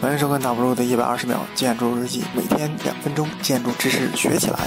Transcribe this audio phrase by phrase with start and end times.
[0.00, 4.58] 欢迎收看 W 的一百二十秒建筑日记，每天两分钟，建筑知识学起来。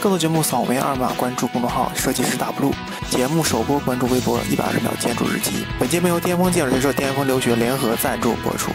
[0.00, 2.72] 更多节目扫描二维码关注公众号“设计师 W”。
[3.10, 5.66] 节目首播关注微博“一百二十秒建筑日记”。
[5.78, 8.72] 本节目由巅峰建筑学社、巅峰留学联合赞助播出。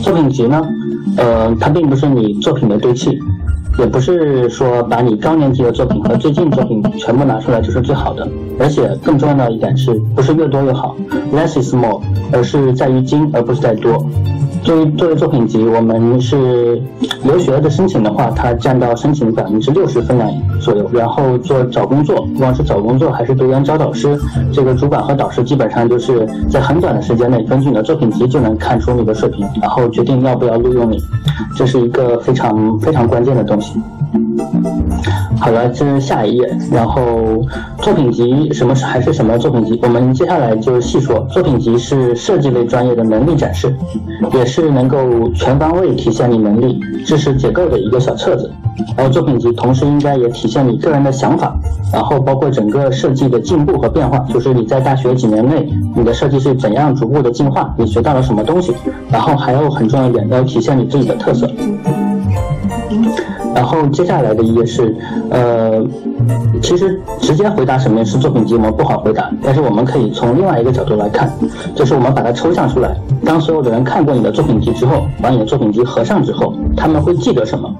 [0.00, 0.62] 作品集呢，
[1.16, 3.18] 呃，它并不是你作品的堆砌，
[3.78, 8.28] 也不是说把你高年级的作品和最近作品全部拿出来就是最好的。
[8.58, 10.94] 而且更重要的一点是，不是越多越好
[11.32, 12.00] ，less is more，
[12.32, 14.06] 而是在于精，而不是在多。
[14.64, 16.80] 作为作为作品集，我们是
[17.24, 20.30] 留学的申请的话，它占到申请百分之六十分量
[20.60, 20.88] 左右。
[20.92, 24.18] 然后做找工作，不管是找工作还是读研招导师，
[24.52, 31.02] 这个主管和导师基本上就是在很短的时间内，根据你的作品集就能看出你的水平，然后决定要不要录用你。
[31.56, 33.80] 这是一个非常非常关键的东西。
[35.38, 36.56] 好了，这是下一页。
[36.70, 37.42] 然后
[37.78, 39.78] 作品集什么还是什么作品集？
[39.82, 41.18] 我们接下来就细说。
[41.30, 43.74] 作品集是设计类专业的能力展示，
[44.34, 48.50] 也是能够全方位体现你能力、知识结构的一个小册子。
[48.96, 51.54] 然后作品集同时应该也体现你个人的想法，
[51.92, 58.72] 然后包括整个设计的进步和变化，就是你在大学几年内你的设计是怎样逐步的进化，你学到了什么东西。
[59.10, 61.50] 然后还有很重要一点，要体现你自己的特色。
[63.54, 64.96] 然后接下来的一页是，
[65.30, 65.84] 呃，
[66.62, 71.30] 其实直接回答什么是作品集我们不好回答，但是我们可以从另外一个角度来看，
[71.74, 72.96] 就是我们把它抽象出来。
[73.24, 77.72] 当所有的人看过你的作品集之后，把你的作品集合上之后，他们会记得什么？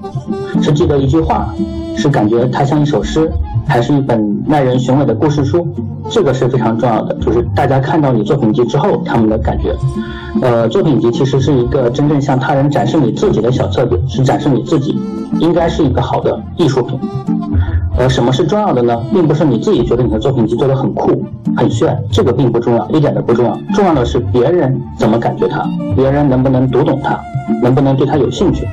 [0.61, 1.53] 是记得一句话，
[1.97, 3.31] 是感觉它像一首诗，
[3.67, 5.67] 还是一本耐人寻味的故事书？
[6.13, 9.75] 这个是非常重要的，就是大家看到你作品集之后，他们的感觉。
[10.43, 14.95] 呃，作品集其实是一个真正向他人展示你自己的小册子，是展示你自己。
[15.39, 16.99] 应该是一个好的艺术品，
[17.97, 18.95] 呃什么是重要的呢？
[19.11, 21.23] 并不是你自己觉得你的作品集做的很酷、
[21.57, 23.57] 很炫，这个并不重要，一点都不重要。
[23.73, 27.19] 重要的是别人怎么感觉它，别人能不能读懂它，
[27.63, 28.67] 能不能对它有兴趣。